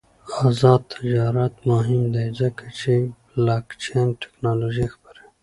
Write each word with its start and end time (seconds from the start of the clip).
آزاد 0.45 0.81
تجارت 0.95 1.53
مهم 1.69 2.03
دی 2.13 2.27
ځکه 2.39 2.65
چې 2.79 2.93
بلاکچین 3.31 4.07
تکنالوژي 4.23 4.87
خپروي. 4.93 5.29